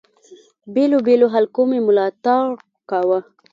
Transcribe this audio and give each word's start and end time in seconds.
بېلو 0.73 0.99
بېلو 1.07 1.27
حلقو 1.35 1.61
مي 1.69 1.79
ملاتړ 1.87 2.43
کاوه. 2.89 3.19